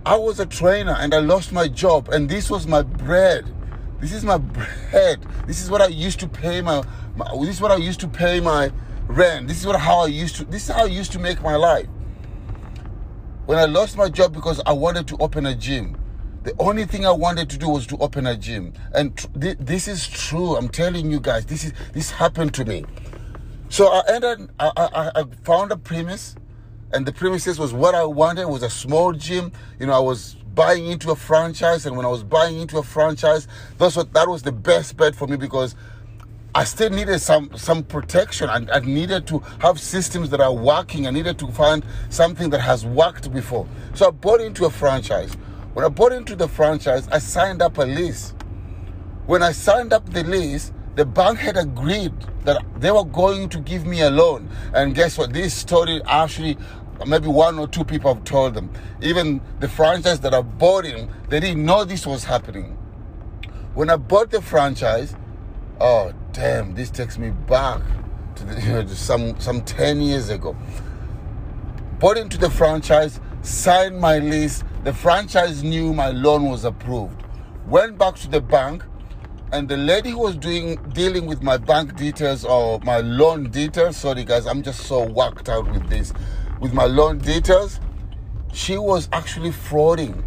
I 0.04 0.16
was 0.16 0.40
a 0.40 0.48
trainer 0.48 0.96
and 1.00 1.14
I 1.14 1.20
lost 1.20 1.52
my 1.52 1.68
job, 1.68 2.10
and 2.10 2.28
this 2.28 2.50
was 2.50 2.66
my 2.66 2.82
bread. 2.82 3.54
This 4.00 4.12
is 4.12 4.24
my 4.24 4.40
bread. 4.40 5.24
This 5.46 5.62
is 5.62 5.70
what 5.70 5.80
I 5.80 5.88
used 5.88 6.20
to 6.22 6.28
pay 6.28 6.62
my, 6.62 6.84
my 7.16 7.30
this 7.40 7.50
is 7.50 7.62
what 7.62 7.70
I 7.70 7.76
used 7.76 8.00
to 8.00 8.08
pay 8.08 8.40
my 8.40 8.72
rent. 9.06 9.48
This 9.48 9.60
is 9.60 9.68
what 9.68 9.80
how 9.80 10.00
I 10.00 10.08
used 10.08 10.38
to 10.38 10.46
this 10.46 10.64
is 10.64 10.76
how 10.76 10.86
I 10.86 10.88
used 10.88 11.12
to 11.12 11.20
make 11.20 11.40
my 11.44 11.56
life. 11.56 11.88
When 13.46 13.60
I 13.60 13.66
lost 13.66 13.96
my 13.96 14.10
job 14.10 14.34
because 14.34 14.60
I 14.66 14.72
wanted 14.72 15.08
to 15.10 15.18
open 15.20 15.46
a 15.46 15.54
gym, 15.54 16.01
the 16.44 16.56
only 16.58 16.86
thing 16.86 17.06
I 17.06 17.12
wanted 17.12 17.50
to 17.52 17.58
do 17.58 17.70
was 17.70 17.86
to 17.88 17.98
open 17.98 18.26
a 18.26 18.36
gym. 18.36 18.74
And 18.94 19.16
tr- 19.16 19.28
th- 19.40 19.58
this 19.60 19.88
is 19.88 20.08
true. 20.08 20.56
I'm 20.56 20.70
telling 20.70 21.12
you 21.12 21.20
guys, 21.20 21.46
this 21.46 21.64
is 21.64 21.74
this 21.94 22.10
happened 22.10 22.54
to 22.56 22.66
me. 22.66 22.86
So 23.70 23.88
I 23.88 24.02
ended, 24.10 24.50
I, 24.60 24.72
I, 24.76 25.12
I 25.22 25.24
found 25.44 25.72
a 25.72 25.78
premise, 25.78 26.36
and 26.94 27.06
the 27.06 27.14
premises 27.14 27.60
was 27.60 27.74
what 27.74 27.96
I 27.96 28.04
wanted. 28.04 28.42
It 28.42 28.50
was 28.50 28.64
a 28.64 28.70
small 28.70 29.14
gym. 29.14 29.52
You 29.80 29.86
know, 29.86 29.94
I 29.94 30.00
was 30.00 30.36
buying 30.56 30.88
into 30.88 31.12
a 31.12 31.16
franchise, 31.16 31.86
and 31.86 31.96
when 31.96 32.06
I 32.06 32.10
was 32.10 32.24
buying 32.24 32.60
into 32.60 32.80
a 32.80 32.84
franchise, 32.84 33.48
that's 33.78 33.96
what 33.96 34.12
that 34.14 34.28
was 34.28 34.42
the 34.42 34.52
best 34.52 34.98
bet 34.98 35.16
for 35.16 35.28
me 35.28 35.38
because 35.38 35.76
I 36.54 36.64
still 36.64 36.90
needed 36.90 37.20
some 37.20 37.56
some 37.56 37.84
protection. 37.84 38.50
I, 38.50 38.66
I 38.74 38.80
needed 38.80 39.28
to 39.28 39.40
have 39.60 39.80
systems 39.80 40.32
that 40.32 40.42
are 40.42 40.54
working. 40.54 41.06
I 41.06 41.12
needed 41.12 41.38
to 41.40 41.48
find 41.48 41.86
something 42.10 42.50
that 42.50 42.62
has 42.62 42.86
worked 42.86 43.32
before. 43.32 43.68
So 43.94 44.08
I 44.08 44.12
bought 44.12 44.42
into 44.42 44.66
a 44.66 44.72
franchise. 44.72 45.38
When 45.74 45.86
I 45.86 45.90
bought 45.90 46.12
into 46.12 46.36
the 46.36 46.50
franchise, 46.50 47.08
I 47.10 47.20
signed 47.20 47.62
up 47.62 47.78
a 47.78 47.84
lease. 47.84 48.34
When 49.26 49.42
I 49.42 49.54
signed 49.54 49.94
up 49.94 50.10
the 50.10 50.24
lease, 50.24 50.74
the 50.96 51.06
bank 51.06 51.40
had 51.40 51.56
agreed 51.56 52.14
that 52.44 52.62
they 52.78 52.92
were 52.92 53.06
going 53.06 53.48
to 53.50 53.60
give 53.60 53.86
me 53.86 54.02
a 54.02 54.10
loan. 54.10 54.50
And 54.74 54.94
guess 54.94 55.18
what? 55.18 55.32
This 55.32 55.54
story 55.54 56.02
actually, 56.06 56.58
maybe 57.08 57.28
one 57.28 57.58
or 57.58 57.68
two 57.68 57.86
people 57.86 58.14
have 58.14 58.26
told 58.26 58.54
them. 58.54 58.70
Even 59.02 59.40
the 59.62 59.70
franchise 59.70 60.20
that 60.22 60.34
I 60.34 60.42
bought 60.42 60.86
in, 60.86 61.10
they 61.30 61.40
didn't 61.40 61.66
know 61.66 61.86
this 61.86 62.06
was 62.06 62.26
happening. 62.26 62.78
When 63.74 63.90
I 63.90 63.96
bought 63.96 64.32
the 64.32 64.42
franchise, 64.42 65.16
oh 65.80 66.12
damn, 66.34 66.76
this 66.76 66.90
takes 66.90 67.18
me 67.18 67.30
back 67.30 67.82
to, 68.36 68.44
the, 68.44 68.62
you 68.66 68.68
know, 68.74 68.84
to 68.84 68.96
some 68.96 69.40
some 69.40 69.62
10 69.62 70.02
years 70.02 70.28
ago. 70.28 70.58
Bought 72.00 72.18
into 72.18 72.38
the 72.38 72.50
franchise, 72.50 73.22
signed 73.42 73.98
my 73.98 74.20
lease. 74.20 74.66
The 74.84 74.92
franchise 74.92 75.64
knew 75.64 75.94
my 75.94 76.10
loan 76.10 76.50
was 76.50 76.66
approved. 76.66 77.22
Went 77.68 78.00
back 78.00 78.16
to 78.16 78.28
the 78.28 78.42
bank 78.42 78.84
and 79.52 79.70
the 79.70 79.78
lady 79.78 80.16
was 80.16 80.36
doing 80.36 80.78
dealing 80.94 81.28
with 81.28 81.44
my 81.44 81.56
bank 81.56 81.96
details 81.96 82.44
or 82.44 82.80
my 82.80 82.98
loan 82.98 83.52
details 83.52 83.96
sorry 83.98 84.24
guys 84.24 84.48
i'm 84.48 84.64
just 84.64 84.88
so 84.88 85.04
worked 85.04 85.50
out 85.50 85.70
with 85.70 85.88
this. 85.88 86.14
With 86.60 86.74
my 86.74 86.86
loan 86.86 87.20
details 87.20 87.80
she 88.54 88.76
was 88.76 89.08
actually 89.14 89.52
frauding. 89.52 90.24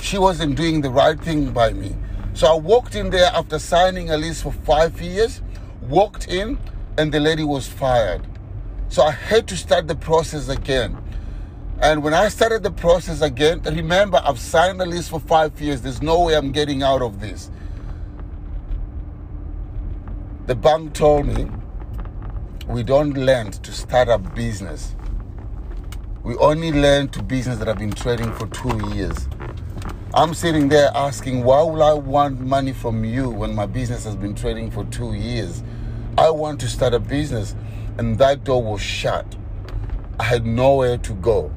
She 0.00 0.18
wasn't 0.18 0.56
doing 0.56 0.82
the 0.82 0.90
right 0.90 1.20
thing 1.20 1.50
by 1.52 1.72
me. 1.72 1.96
So 2.32 2.46
i 2.46 2.54
walked 2.54 2.94
in 2.94 3.10
there 3.10 3.32
after 3.34 3.58
signing 3.58 4.10
a 4.10 4.16
lease 4.16 4.40
for 4.40 4.52
five 4.52 5.02
years 5.02 5.42
walked 5.82 6.28
in 6.28 6.60
and 6.96 7.10
the 7.10 7.18
lady 7.18 7.42
was 7.42 7.66
fired. 7.66 8.24
So 8.88 9.02
i 9.02 9.10
had 9.10 9.48
to 9.48 9.56
start 9.56 9.88
the 9.88 9.96
process 9.96 10.48
again 10.48 10.96
and 11.80 12.02
when 12.02 12.14
i 12.14 12.28
started 12.28 12.62
the 12.62 12.70
process 12.70 13.20
again 13.20 13.60
remember 13.62 14.20
i've 14.24 14.38
signed 14.38 14.80
the 14.80 14.86
lease 14.86 15.08
for 15.08 15.20
five 15.20 15.60
years 15.60 15.82
there's 15.82 16.02
no 16.02 16.22
way 16.22 16.34
i'm 16.34 16.52
getting 16.52 16.82
out 16.82 17.02
of 17.02 17.20
this 17.20 17.50
the 20.46 20.54
bank 20.54 20.92
told 20.94 21.26
me 21.26 21.46
we 22.68 22.82
don't 22.82 23.14
lend 23.16 23.54
to 23.62 23.70
start 23.70 24.08
a 24.08 24.18
business. 24.18 24.96
We 26.24 26.36
only 26.36 26.72
lend 26.72 27.12
to 27.12 27.22
business 27.22 27.58
that 27.58 27.68
have 27.68 27.78
been 27.78 27.92
trading 27.92 28.32
for 28.32 28.48
two 28.48 28.94
years. 28.94 29.28
I'm 30.14 30.34
sitting 30.34 30.68
there 30.68 30.90
asking, 30.94 31.44
why 31.44 31.62
would 31.62 31.80
I 31.80 31.94
want 31.94 32.40
money 32.40 32.72
from 32.72 33.04
you 33.04 33.30
when 33.30 33.54
my 33.54 33.66
business 33.66 34.04
has 34.04 34.16
been 34.16 34.34
trading 34.34 34.72
for 34.72 34.84
two 34.84 35.14
years? 35.14 35.62
I 36.18 36.30
want 36.30 36.60
to 36.60 36.68
start 36.68 36.92
a 36.92 36.98
business, 36.98 37.54
and 37.98 38.18
that 38.18 38.42
door 38.42 38.62
was 38.62 38.80
shut. 38.80 39.36
I 40.18 40.24
had 40.24 40.44
nowhere 40.44 40.98
to 40.98 41.12
go. 41.14 41.52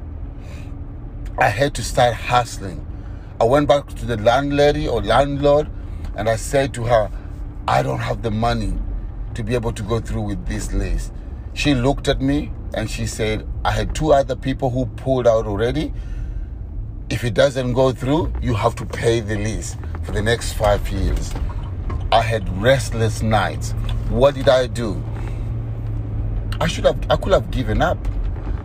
I 1.41 1.48
had 1.48 1.74
to 1.75 1.84
start 1.84 2.15
hustling. 2.15 2.86
I 3.39 3.46
went 3.46 3.69
back 3.69 3.88
to 3.88 4.05
the 4.05 4.17
landlady 4.17 4.89
or 4.89 5.01
landlord, 5.01 5.69
and 6.17 6.27
I 6.27 6.36
said 6.36 6.74
to 6.74 6.84
her, 6.84 7.10
I 7.65 7.81
don't 7.81 8.00
have 8.00 8.24
the 8.24 8.29
money 8.31 8.74
to 9.36 9.43
be 9.43 9.53
able 9.55 9.72
to 9.72 9.84
go 9.84 10.01
through 10.01 10.24
with 10.24 10.46
this 10.48 10.74
lease. 10.74 11.12
She 11.53 11.74
looked 11.74 12.10
at 12.10 12.19
me 12.19 12.51
and 12.74 12.89
she 12.89 13.08
said, 13.08 13.48
I 13.63 13.72
had 13.72 13.96
two 13.96 14.12
other 14.12 14.36
people 14.36 14.69
who 14.69 14.86
pulled 14.86 15.27
out 15.27 15.46
already. 15.46 15.93
If 17.10 17.24
it 17.24 17.36
doesn't 17.36 17.72
go 17.72 17.93
through, 17.93 18.34
you 18.41 18.53
have 18.53 18.75
to 18.75 18.86
pay 18.86 19.22
the 19.22 19.38
lease 19.38 19.77
for 20.03 20.12
the 20.12 20.22
next 20.22 20.53
five 20.53 20.89
years. 20.89 21.34
I 22.12 22.22
had 22.22 22.50
restless 22.62 23.22
nights. 23.22 23.72
What 24.10 24.36
did 24.36 24.50
I 24.50 24.67
do? 24.67 25.01
I 26.60 26.67
should 26.67 26.84
have, 26.84 27.00
I 27.10 27.15
could 27.15 27.31
have 27.31 27.50
given 27.50 27.81
up. 27.81 27.98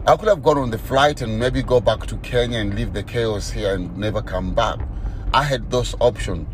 I 0.07 0.17
could 0.17 0.29
have 0.29 0.43
gone 0.43 0.59
on 0.59 0.69
the 0.71 0.77
flight 0.77 1.23
and 1.23 1.39
maybe 1.39 1.63
go 1.63 1.81
back 1.81 2.07
to 2.09 2.19
Kenya 2.19 2.59
and 2.59 2.75
leave 2.75 2.93
the 2.93 3.03
chaos 3.03 3.49
here 3.49 3.75
and 3.75 3.97
never 3.97 4.21
come 4.21 4.55
back. 4.55 4.79
I 5.33 5.43
had 5.43 5.71
those 5.71 5.95
options. 5.99 6.47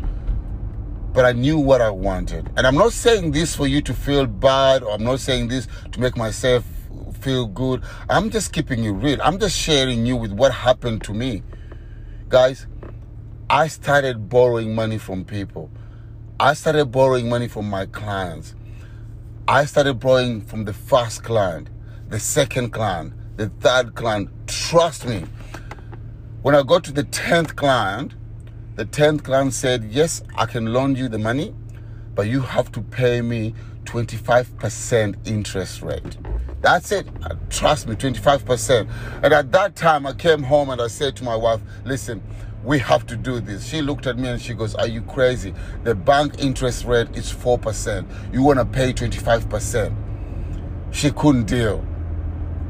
But 1.11 1.25
I 1.25 1.33
knew 1.33 1.59
what 1.59 1.81
I 1.81 1.89
wanted. 1.89 2.49
And 2.55 2.65
I'm 2.65 2.75
not 2.75 2.93
saying 2.93 3.31
this 3.31 3.53
for 3.53 3.67
you 3.67 3.81
to 3.81 3.93
feel 3.93 4.25
bad, 4.25 4.83
or 4.83 4.93
I'm 4.93 5.03
not 5.03 5.19
saying 5.19 5.49
this 5.49 5.67
to 5.91 5.99
make 5.99 6.15
myself 6.15 6.63
feel 7.19 7.45
good. 7.45 7.83
I'm 8.09 8.29
just 8.29 8.53
keeping 8.53 8.85
you 8.85 8.93
real. 8.93 9.19
I'm 9.21 9.37
just 9.37 9.57
sharing 9.57 10.05
you 10.05 10.15
with 10.15 10.31
what 10.31 10.53
happened 10.53 11.03
to 11.03 11.13
me. 11.13 11.43
Guys, 12.29 12.67
I 13.49 13.67
started 13.67 14.29
borrowing 14.29 14.73
money 14.73 14.97
from 14.97 15.25
people. 15.25 15.69
I 16.39 16.53
started 16.53 16.85
borrowing 16.85 17.27
money 17.27 17.49
from 17.49 17.69
my 17.69 17.85
clients. 17.85 18.55
I 19.45 19.65
started 19.65 19.99
borrowing 19.99 20.39
from 20.39 20.63
the 20.63 20.71
first 20.71 21.25
client, 21.25 21.69
the 22.07 22.17
second 22.17 22.69
client, 22.69 23.11
the 23.41 23.49
third 23.59 23.95
client. 23.95 24.29
Trust 24.45 25.07
me. 25.07 25.25
When 26.43 26.53
I 26.53 26.61
got 26.61 26.83
to 26.83 26.91
the 26.91 27.05
10th 27.05 27.55
client, 27.55 28.13
the 28.75 28.85
10th 28.85 29.23
client 29.23 29.53
said, 29.53 29.85
Yes, 29.85 30.21
I 30.35 30.45
can 30.45 30.71
loan 30.73 30.95
you 30.95 31.09
the 31.09 31.17
money, 31.17 31.55
but 32.13 32.27
you 32.27 32.41
have 32.41 32.71
to 32.73 32.81
pay 32.81 33.19
me 33.21 33.55
25% 33.85 35.27
interest 35.27 35.81
rate. 35.81 36.17
That's 36.61 36.91
it. 36.91 37.07
Uh, 37.23 37.33
trust 37.49 37.87
me, 37.87 37.95
25%. 37.95 38.87
And 39.23 39.33
at 39.33 39.51
that 39.53 39.75
time, 39.75 40.05
I 40.05 40.13
came 40.13 40.43
home 40.43 40.69
and 40.69 40.79
I 40.79 40.87
said 40.87 41.15
to 41.15 41.23
my 41.23 41.35
wife, 41.35 41.61
Listen, 41.83 42.21
we 42.63 42.77
have 42.77 43.07
to 43.07 43.17
do 43.17 43.39
this. 43.39 43.65
She 43.65 43.81
looked 43.81 44.05
at 44.05 44.19
me 44.19 44.29
and 44.29 44.39
she 44.39 44.53
goes, 44.53 44.75
Are 44.75 44.87
you 44.87 45.01
crazy? 45.01 45.55
The 45.83 45.95
bank 45.95 46.35
interest 46.37 46.85
rate 46.85 47.09
is 47.15 47.33
4%. 47.33 48.05
You 48.31 48.43
want 48.43 48.59
to 48.59 48.65
pay 48.65 48.93
25%. 48.93 49.95
She 50.91 51.09
couldn't 51.09 51.45
deal. 51.45 51.83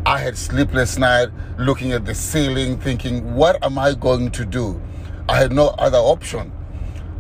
I 0.06 0.18
had 0.18 0.36
sleepless 0.36 0.98
night 0.98 1.30
looking 1.60 1.92
at 1.92 2.06
the 2.06 2.16
ceiling 2.16 2.80
thinking, 2.80 3.36
what 3.36 3.64
am 3.64 3.78
I 3.78 3.94
going 3.94 4.32
to 4.32 4.46
do? 4.46 4.82
I 5.30 5.38
had 5.38 5.52
no 5.52 5.68
other 5.78 6.00
option. 6.00 6.52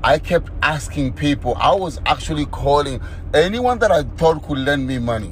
I 0.03 0.17
kept 0.17 0.49
asking 0.63 1.13
people. 1.13 1.55
I 1.57 1.75
was 1.75 2.01
actually 2.07 2.47
calling 2.47 2.99
anyone 3.35 3.77
that 3.79 3.91
I 3.91 4.01
thought 4.01 4.41
could 4.41 4.57
lend 4.57 4.87
me 4.87 4.97
money. 4.97 5.31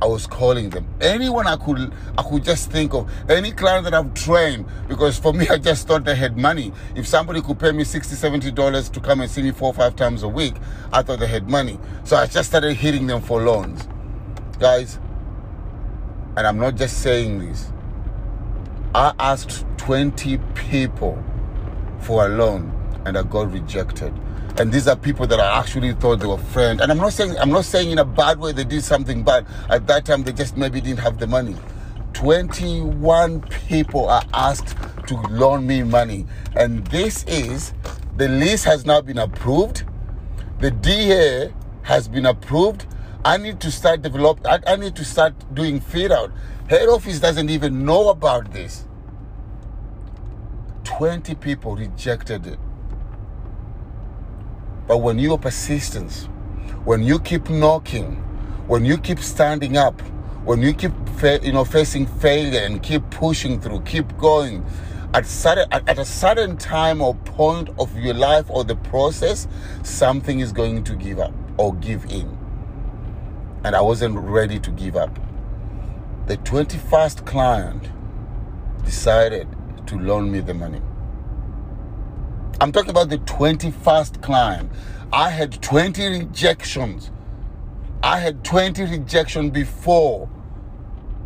I 0.00 0.06
was 0.06 0.28
calling 0.28 0.70
them. 0.70 0.86
Anyone 1.00 1.48
I 1.48 1.56
could 1.56 1.92
I 2.16 2.22
could 2.22 2.44
just 2.44 2.70
think 2.70 2.94
of. 2.94 3.10
Any 3.28 3.50
client 3.50 3.82
that 3.84 3.94
I've 3.94 4.14
trained. 4.14 4.66
Because 4.86 5.18
for 5.18 5.32
me, 5.32 5.48
I 5.48 5.58
just 5.58 5.88
thought 5.88 6.04
they 6.04 6.14
had 6.14 6.36
money. 6.36 6.72
If 6.94 7.08
somebody 7.08 7.42
could 7.42 7.58
pay 7.58 7.72
me 7.72 7.82
60 7.82 8.14
$70 8.14 8.92
to 8.92 9.00
come 9.00 9.22
and 9.22 9.30
see 9.30 9.42
me 9.42 9.50
four 9.50 9.70
or 9.70 9.74
five 9.74 9.96
times 9.96 10.22
a 10.22 10.28
week, 10.28 10.54
I 10.92 11.02
thought 11.02 11.18
they 11.18 11.26
had 11.26 11.50
money. 11.50 11.80
So 12.04 12.14
I 12.14 12.26
just 12.26 12.50
started 12.50 12.74
hitting 12.74 13.08
them 13.08 13.22
for 13.22 13.42
loans. 13.42 13.88
Guys, 14.60 15.00
and 16.36 16.46
I'm 16.46 16.58
not 16.58 16.76
just 16.76 17.02
saying 17.02 17.38
this. 17.38 17.72
I 18.94 19.14
asked 19.18 19.64
20 19.78 20.38
people 20.54 21.22
for 22.00 22.26
a 22.26 22.28
loan 22.28 22.72
and 23.04 23.16
I 23.16 23.22
got 23.22 23.52
rejected 23.52 24.12
and 24.58 24.72
these 24.72 24.88
are 24.88 24.96
people 24.96 25.26
that 25.26 25.38
I 25.38 25.58
actually 25.58 25.92
thought 25.92 26.20
they 26.20 26.26
were 26.26 26.38
friends. 26.38 26.80
And 26.80 26.90
I'm 26.90 26.96
not 26.96 27.12
saying 27.12 27.36
I'm 27.38 27.50
not 27.50 27.66
saying 27.66 27.90
in 27.90 27.98
a 27.98 28.04
bad 28.04 28.38
way 28.38 28.52
they 28.52 28.64
did 28.64 28.82
something 28.82 29.22
bad. 29.22 29.46
At 29.68 29.86
that 29.88 30.06
time 30.06 30.22
they 30.22 30.32
just 30.32 30.56
maybe 30.56 30.80
didn't 30.80 31.00
have 31.00 31.18
the 31.18 31.26
money. 31.26 31.56
21 32.14 33.42
people 33.42 34.08
are 34.08 34.24
asked 34.32 34.74
to 35.08 35.16
loan 35.28 35.66
me 35.66 35.82
money. 35.82 36.26
And 36.54 36.86
this 36.86 37.24
is 37.24 37.74
the 38.16 38.28
lease 38.28 38.64
has 38.64 38.86
now 38.86 39.02
been 39.02 39.18
approved. 39.18 39.84
The 40.60 40.70
DA 40.70 41.52
has 41.82 42.08
been 42.08 42.24
approved. 42.24 42.86
I 43.26 43.38
need 43.38 43.58
to 43.62 43.72
start 43.72 44.02
develop 44.02 44.46
I, 44.46 44.60
I 44.68 44.76
need 44.76 44.94
to 44.94 45.04
start 45.04 45.34
doing 45.52 45.80
fit 45.80 46.12
out. 46.12 46.30
Head 46.68 46.88
office 46.88 47.18
doesn't 47.18 47.50
even 47.50 47.84
know 47.84 48.10
about 48.10 48.52
this. 48.52 48.84
20 50.84 51.34
people 51.34 51.74
rejected 51.74 52.46
it. 52.46 52.58
But 54.86 54.98
when 54.98 55.18
you're 55.18 55.38
when 56.84 57.02
you 57.02 57.18
keep 57.18 57.50
knocking, 57.50 58.12
when 58.68 58.84
you 58.84 58.96
keep 58.96 59.18
standing 59.18 59.76
up, 59.76 60.00
when 60.44 60.62
you 60.62 60.72
keep 60.72 60.92
fa- 61.16 61.40
you 61.42 61.50
know 61.50 61.64
facing 61.64 62.06
failure 62.06 62.60
and 62.60 62.80
keep 62.80 63.10
pushing 63.10 63.60
through, 63.60 63.80
keep 63.80 64.16
going, 64.18 64.64
at, 65.14 65.26
certain, 65.26 65.66
at 65.72 65.98
a 65.98 66.04
certain 66.04 66.56
time 66.56 67.00
or 67.00 67.16
point 67.16 67.70
of 67.80 67.96
your 67.98 68.14
life 68.14 68.46
or 68.48 68.62
the 68.62 68.76
process, 68.76 69.48
something 69.82 70.38
is 70.38 70.52
going 70.52 70.84
to 70.84 70.94
give 70.94 71.18
up 71.18 71.34
or 71.58 71.74
give 71.74 72.04
in. 72.04 72.35
And 73.66 73.74
I 73.74 73.80
wasn't 73.80 74.16
ready 74.16 74.60
to 74.60 74.70
give 74.70 74.94
up. 74.94 75.18
The 76.28 76.36
21st 76.36 77.26
client 77.26 77.90
decided 78.84 79.48
to 79.86 79.98
loan 79.98 80.30
me 80.30 80.38
the 80.38 80.54
money. 80.54 80.80
I'm 82.60 82.70
talking 82.70 82.90
about 82.90 83.08
the 83.08 83.18
21st 83.18 84.22
client. 84.22 84.70
I 85.12 85.30
had 85.30 85.60
20 85.60 86.06
rejections. 86.06 87.10
I 88.04 88.20
had 88.20 88.44
20 88.44 88.84
rejections 88.84 89.50
before 89.50 90.26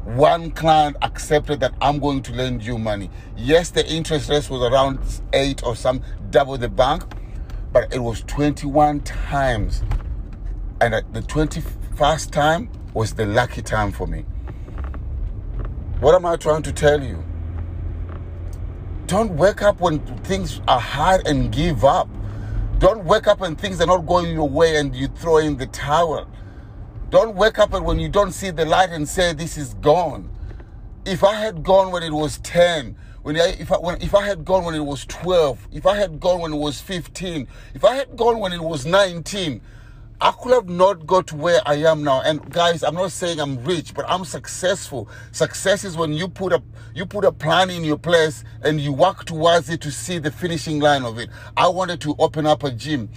one 0.05 0.51
client 0.53 0.97
accepted 1.03 1.61
that 1.61 1.75
I'm 1.83 1.99
going 1.99 2.23
to 2.23 2.33
lend 2.33 2.65
you 2.65 2.79
money. 2.79 3.11
Yes, 3.37 3.69
the 3.69 3.87
interest 3.87 4.31
rate 4.31 4.49
was 4.49 4.63
around 4.63 4.99
eight 5.35 5.63
or 5.63 5.77
some 5.77 6.01
double 6.31 6.57
the 6.57 6.71
bank, 6.71 7.05
but 7.71 7.95
it 7.95 7.99
was 7.99 8.23
21 8.23 9.01
times. 9.01 9.83
And 10.81 10.95
at 10.95 11.13
the 11.13 11.21
21st 12.01 12.31
time 12.31 12.71
was 12.95 13.13
the 13.13 13.27
lucky 13.27 13.61
time 13.61 13.93
for 13.93 14.07
me. 14.07 14.25
What 16.01 16.15
am 16.15 16.25
I 16.25 16.37
trying 16.37 16.63
to 16.63 16.73
tell 16.73 17.05
you? 17.05 17.23
Don't 19.07 19.33
wake 19.33 19.61
up 19.61 19.83
when 19.83 19.99
things 20.23 20.63
are 20.67 20.81
hard 20.81 21.27
and 21.27 21.53
give 21.53 21.85
up. 21.85 22.09
Don't 22.79 23.05
wake 23.05 23.27
up 23.27 23.41
when 23.41 23.55
things 23.55 23.83
are 23.83 23.87
not 23.87 24.07
going 24.07 24.33
your 24.33 24.49
way 24.49 24.77
and 24.77 24.97
you 24.97 25.09
throw 25.09 25.37
in 25.37 25.59
the 25.59 25.67
towel. 25.67 26.27
Don't 27.11 27.37
wake 27.37 27.59
up 27.59 27.73
when 27.73 28.01
you 28.01 28.09
don't 28.09 28.33
see 28.33 28.49
the 28.49 28.65
light 28.65 28.89
and 28.89 29.07
say, 29.07 29.35
This 29.35 29.59
is 29.59 29.75
gone. 29.75 30.31
If 31.05 31.23
I 31.23 31.35
had 31.35 31.63
gone 31.63 31.93
when 31.93 32.03
it 32.03 32.15
was 32.15 32.39
10, 32.39 32.97
when 33.21 33.37
I, 33.37 33.57
if, 33.59 33.71
I, 33.71 33.77
when, 33.77 34.01
if 34.01 34.15
I 34.15 34.25
had 34.25 34.47
gone 34.47 34.65
when 34.65 34.75
it 34.75 34.81
was 34.81 35.05
12, 35.05 35.69
if 35.73 35.85
I 35.85 35.97
had 35.97 36.19
gone 36.19 36.41
when 36.41 36.55
it 36.55 36.59
was 36.59 36.81
15, 36.81 37.47
if 37.75 37.85
I 37.85 37.97
had 37.97 38.17
gone 38.17 38.39
when 38.39 38.55
it 38.55 38.63
was 38.63 38.87
19, 38.87 39.61
I 40.23 40.33
could 40.33 40.53
have 40.53 40.69
not 40.69 41.07
got 41.07 41.33
where 41.33 41.63
I 41.65 41.77
am 41.77 42.05
now. 42.05 42.21
And 42.21 42.51
guys, 42.51 42.83
I'm 42.83 42.95
not 42.95 43.11
saying 43.11 43.41
I'm 43.41 43.65
rich, 43.65 43.95
but 43.95 44.05
I'm 44.07 44.27
successful. 44.27 45.09
Success 45.33 45.83
is 45.83 45.97
when 45.97 46.13
you 46.13 46.29
put 46.29 46.53
a 46.53 46.63
you 46.95 47.07
put 47.07 47.25
a 47.25 47.33
plan 47.33 47.71
in 47.71 47.85
your 47.85 47.97
place 47.97 48.45
and 48.63 48.79
you 48.79 48.93
work 48.93 49.25
towards 49.25 49.71
it 49.71 49.81
to 49.81 49.91
see 49.91 50.19
the 50.19 50.31
finishing 50.31 50.79
line 50.79 51.05
of 51.05 51.19
it. 51.19 51.31
I 51.57 51.69
wanted 51.69 52.03
to 52.03 52.15
open 52.19 52.45
up 52.45 52.65
a 52.65 52.71
gym. 52.71 53.09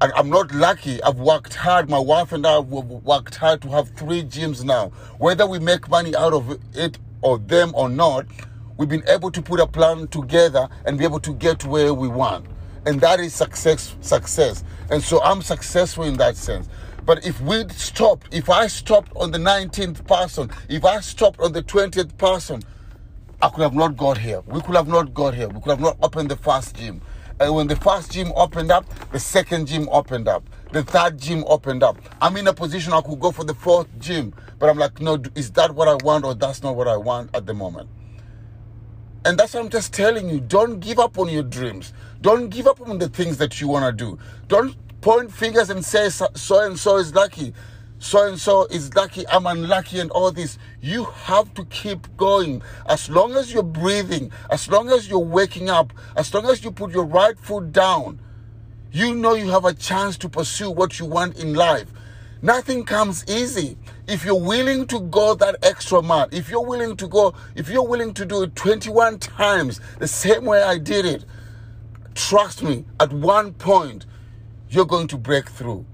And 0.00 0.12
I'm 0.16 0.30
not 0.30 0.50
lucky. 0.54 1.02
I've 1.02 1.18
worked 1.18 1.54
hard. 1.54 1.90
My 1.90 1.98
wife 1.98 2.32
and 2.32 2.46
I 2.46 2.54
have 2.54 2.68
worked 2.68 3.34
hard 3.34 3.60
to 3.62 3.68
have 3.68 3.90
three 3.90 4.22
gyms 4.22 4.64
now. 4.64 4.92
Whether 5.18 5.46
we 5.46 5.58
make 5.58 5.90
money 5.90 6.16
out 6.16 6.32
of 6.32 6.58
it 6.74 6.98
or 7.20 7.38
them 7.38 7.72
or 7.74 7.90
not, 7.90 8.24
we've 8.78 8.88
been 8.88 9.06
able 9.08 9.30
to 9.30 9.42
put 9.42 9.60
a 9.60 9.66
plan 9.66 10.08
together 10.08 10.70
and 10.86 10.96
be 10.96 11.04
able 11.04 11.20
to 11.20 11.34
get 11.34 11.66
where 11.66 11.92
we 11.92 12.08
want 12.08 12.46
and 12.86 13.00
that 13.00 13.20
is 13.20 13.34
success 13.34 13.96
success. 14.00 14.64
And 14.90 15.02
so 15.02 15.22
i'm 15.22 15.42
successful 15.42 16.04
in 16.04 16.16
that 16.18 16.36
sense. 16.36 16.68
But 17.04 17.26
if 17.26 17.40
we 17.40 17.68
stopped 17.70 18.34
if 18.34 18.50
i 18.50 18.66
stopped 18.66 19.12
on 19.16 19.30
the 19.30 19.38
19th 19.38 20.06
person 20.06 20.50
if 20.68 20.84
i 20.84 21.00
stopped 21.00 21.40
on 21.40 21.52
the 21.52 21.62
20th 21.62 22.16
person 22.18 22.62
i 23.42 23.48
could 23.48 23.62
have 23.62 23.74
not 23.74 23.96
got 23.96 24.18
here. 24.18 24.40
We 24.46 24.60
could 24.60 24.76
have 24.76 24.88
not 24.88 25.14
got 25.14 25.34
here. 25.34 25.48
We 25.48 25.60
could 25.60 25.70
have 25.70 25.80
not 25.80 25.96
opened 26.02 26.30
the 26.30 26.36
first 26.36 26.76
gym. 26.76 27.00
And 27.40 27.54
when 27.54 27.66
the 27.66 27.76
first 27.76 28.12
gym 28.12 28.32
opened 28.36 28.70
up 28.70 28.86
the 29.10 29.18
second 29.20 29.66
gym 29.66 29.88
opened 29.90 30.28
up. 30.28 30.44
The 30.72 30.82
third 30.82 31.18
gym 31.18 31.44
opened 31.46 31.82
up. 31.82 31.96
I'm 32.20 32.36
in 32.36 32.46
a 32.48 32.54
position 32.54 32.92
i 32.92 33.00
could 33.00 33.20
go 33.20 33.30
for 33.30 33.44
the 33.44 33.54
fourth 33.54 33.88
gym. 33.98 34.34
But 34.58 34.68
i'm 34.68 34.78
like 34.78 35.00
no 35.00 35.18
is 35.34 35.50
that 35.52 35.74
what 35.74 35.88
i 35.88 35.94
want 36.04 36.24
or 36.24 36.34
that's 36.34 36.62
not 36.62 36.76
what 36.76 36.88
i 36.88 36.96
want 36.96 37.34
at 37.34 37.46
the 37.46 37.54
moment 37.54 37.88
and 39.24 39.38
that's 39.38 39.54
what 39.54 39.64
I'm 39.64 39.70
just 39.70 39.92
telling 39.92 40.28
you. 40.28 40.40
Don't 40.40 40.80
give 40.80 40.98
up 40.98 41.18
on 41.18 41.28
your 41.28 41.42
dreams. 41.42 41.92
Don't 42.20 42.50
give 42.50 42.66
up 42.66 42.80
on 42.86 42.98
the 42.98 43.08
things 43.08 43.38
that 43.38 43.60
you 43.60 43.68
want 43.68 43.84
to 43.86 44.04
do. 44.04 44.18
Don't 44.48 44.76
point 45.00 45.32
fingers 45.32 45.70
and 45.70 45.84
say 45.84 46.08
so 46.10 46.28
and 46.60 46.78
so 46.78 46.96
is 46.96 47.14
lucky. 47.14 47.54
So 47.98 48.26
and 48.26 48.38
so 48.38 48.66
is 48.66 48.94
lucky. 48.94 49.26
I'm 49.28 49.46
unlucky 49.46 49.98
and 50.00 50.10
all 50.10 50.30
this. 50.30 50.58
You 50.82 51.04
have 51.04 51.54
to 51.54 51.64
keep 51.66 52.14
going. 52.18 52.62
As 52.86 53.08
long 53.08 53.34
as 53.34 53.52
you're 53.52 53.62
breathing, 53.62 54.30
as 54.50 54.68
long 54.68 54.90
as 54.90 55.08
you're 55.08 55.18
waking 55.18 55.70
up, 55.70 55.92
as 56.16 56.32
long 56.34 56.44
as 56.46 56.62
you 56.62 56.70
put 56.70 56.92
your 56.92 57.06
right 57.06 57.38
foot 57.38 57.72
down, 57.72 58.20
you 58.92 59.14
know 59.14 59.34
you 59.34 59.50
have 59.50 59.64
a 59.64 59.72
chance 59.72 60.18
to 60.18 60.28
pursue 60.28 60.70
what 60.70 60.98
you 60.98 61.06
want 61.06 61.38
in 61.38 61.54
life. 61.54 61.90
Nothing 62.44 62.84
comes 62.84 63.24
easy. 63.28 63.78
If 64.08 64.26
you're 64.26 64.40
willing 64.40 64.86
to 64.88 65.00
go 65.00 65.34
that 65.36 65.56
extra 65.64 66.02
mile, 66.02 66.28
if 66.32 66.50
you're 66.50 66.66
willing 66.66 66.96
to 66.98 67.08
go, 67.08 67.34
if 67.56 67.70
you're 67.70 67.88
willing 67.88 68.14
to 68.14 68.26
do 68.26 68.44
it 68.44 68.56
21 68.56 69.18
times 69.20 69.80
the 69.98 70.08
same 70.08 70.44
way 70.44 70.62
I 70.62 70.78
did 70.78 71.06
it, 71.06 71.24
trust 72.14 72.62
me, 72.62 72.84
at 73.00 73.12
one 73.14 73.54
point, 73.54 74.06
you're 74.70 74.86
going 74.86 75.08
to 75.08 75.18
break 75.18 75.48
through. 75.50 75.86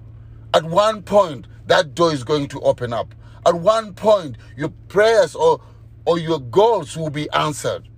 At 0.55 0.65
one 0.65 1.03
point, 1.03 1.47
that 1.69 1.95
door 1.95 2.13
is 2.13 2.25
going 2.25 2.49
to 2.49 2.61
open 2.63 2.93
up. 2.93 3.15
at 3.47 3.55
one 3.55 3.95
point 3.95 4.37
your 4.57 4.71
prayers 4.89 5.35
or 5.37 5.61
or 6.07 6.19
your 6.19 6.41
goals 6.41 6.97
will 6.97 7.11
be 7.11 7.31
answered. 7.33 7.89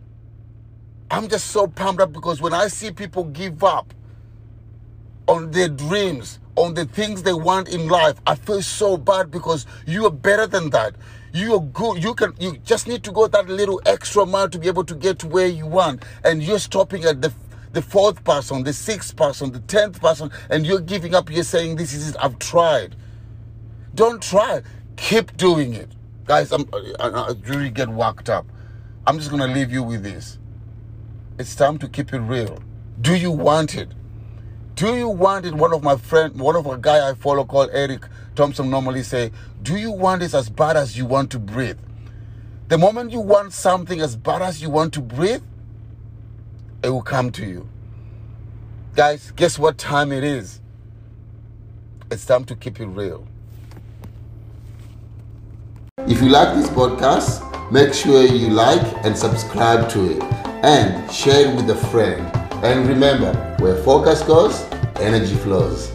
I'm 1.10 1.28
just 1.28 1.48
so 1.48 1.66
pumped 1.68 2.02
up 2.02 2.12
because 2.12 2.40
when 2.42 2.54
I 2.54 2.68
see 2.68 2.92
people 2.92 3.24
give 3.24 3.64
up 3.64 3.94
on 5.28 5.50
their 5.52 5.68
dreams, 5.68 6.40
on 6.56 6.74
the 6.74 6.84
things 6.84 7.22
they 7.22 7.32
want 7.32 7.68
in 7.68 7.88
life, 7.88 8.20
I 8.26 8.34
feel 8.34 8.62
so 8.62 8.96
bad 8.96 9.30
because 9.30 9.66
you 9.86 10.06
are 10.06 10.10
better 10.10 10.46
than 10.46 10.70
that. 10.70 10.96
You 11.32 11.54
are 11.54 11.60
good. 11.60 12.02
You 12.02 12.14
can. 12.14 12.34
You 12.38 12.58
just 12.58 12.86
need 12.86 13.02
to 13.04 13.12
go 13.12 13.26
that 13.26 13.48
little 13.48 13.80
extra 13.86 14.26
mile 14.26 14.50
to 14.50 14.58
be 14.58 14.68
able 14.68 14.84
to 14.84 14.94
get 14.94 15.18
to 15.20 15.28
where 15.28 15.46
you 15.46 15.66
want, 15.66 16.04
and 16.24 16.42
you're 16.42 16.58
stopping 16.58 17.04
at 17.04 17.22
the 17.22 17.32
the 17.72 17.80
fourth 17.80 18.22
person, 18.22 18.64
the 18.64 18.72
sixth 18.72 19.16
person, 19.16 19.50
the 19.50 19.60
tenth 19.60 19.98
person, 19.98 20.30
and 20.50 20.66
you're 20.66 20.80
giving 20.80 21.14
up. 21.14 21.30
You're 21.30 21.44
saying, 21.44 21.76
"This 21.76 21.94
is 21.94 22.10
it. 22.10 22.16
I've 22.20 22.38
tried." 22.38 22.96
Don't 23.94 24.22
try. 24.22 24.62
Keep 24.96 25.36
doing 25.38 25.72
it, 25.72 25.90
guys. 26.26 26.52
I'm. 26.52 26.68
I, 27.00 27.08
I 27.08 27.32
really 27.46 27.70
get 27.70 27.88
worked 27.88 28.28
up. 28.28 28.46
I'm 29.06 29.18
just 29.18 29.30
gonna 29.30 29.46
leave 29.46 29.72
you 29.72 29.82
with 29.82 30.02
this. 30.02 30.38
It's 31.38 31.56
time 31.56 31.78
to 31.78 31.88
keep 31.88 32.12
it 32.12 32.20
real. 32.20 32.58
Do 33.00 33.16
you 33.16 33.30
want 33.30 33.74
it? 33.74 33.88
Do 34.74 34.96
you 34.96 35.08
want 35.08 35.44
it? 35.46 35.54
One 35.54 35.72
of 35.72 35.82
my 35.82 35.96
friend, 35.96 36.38
one 36.40 36.56
of 36.56 36.66
a 36.66 36.78
guy 36.78 37.08
I 37.08 37.14
follow 37.14 37.44
called 37.44 37.70
Eric 37.72 38.06
Thomas 38.34 38.58
normally 38.58 39.02
say, 39.02 39.30
Do 39.62 39.76
you 39.76 39.90
want 39.90 40.20
this 40.20 40.34
as 40.34 40.48
bad 40.48 40.76
as 40.76 40.96
you 40.96 41.04
want 41.04 41.30
to 41.32 41.38
breathe? 41.38 41.78
The 42.68 42.78
moment 42.78 43.12
you 43.12 43.20
want 43.20 43.52
something 43.52 44.00
as 44.00 44.16
bad 44.16 44.40
as 44.40 44.62
you 44.62 44.70
want 44.70 44.94
to 44.94 45.00
breathe, 45.00 45.42
it 46.82 46.88
will 46.88 47.02
come 47.02 47.30
to 47.32 47.44
you. 47.44 47.68
Guys, 48.94 49.30
guess 49.32 49.58
what 49.58 49.76
time 49.76 50.10
it 50.10 50.24
is? 50.24 50.60
It's 52.10 52.24
time 52.24 52.44
to 52.46 52.56
keep 52.56 52.80
it 52.80 52.86
real. 52.86 53.26
If 56.08 56.22
you 56.22 56.28
like 56.30 56.54
this 56.54 56.68
podcast, 56.70 57.70
make 57.70 57.92
sure 57.92 58.24
you 58.24 58.48
like 58.48 58.82
and 59.04 59.16
subscribe 59.16 59.88
to 59.90 60.12
it 60.12 60.22
and 60.64 61.12
share 61.12 61.48
it 61.48 61.54
with 61.54 61.68
a 61.70 61.76
friend. 61.88 62.41
And 62.62 62.88
remember, 62.88 63.34
where 63.58 63.74
focus 63.82 64.22
goes, 64.22 64.62
energy 65.00 65.34
flows. 65.34 65.90